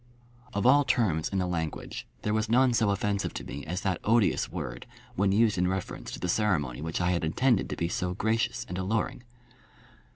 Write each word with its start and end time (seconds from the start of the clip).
Of 0.55 0.65
all 0.65 0.83
terms 0.83 1.29
in 1.29 1.37
the 1.37 1.45
language 1.45 2.07
there 2.23 2.33
was 2.33 2.49
none 2.49 2.73
so 2.73 2.89
offensive 2.89 3.35
to 3.35 3.43
me 3.43 3.63
as 3.67 3.81
that 3.81 3.99
odious 4.03 4.51
word 4.51 4.87
when 5.15 5.31
used 5.31 5.59
in 5.59 5.67
reference 5.67 6.09
to 6.09 6.19
the 6.19 6.27
ceremony 6.27 6.81
which 6.81 6.99
I 6.99 7.11
had 7.11 7.23
intended 7.23 7.69
to 7.69 7.75
be 7.75 7.87
so 7.87 8.15
gracious 8.15 8.65
and 8.67 8.79
alluring. 8.79 9.21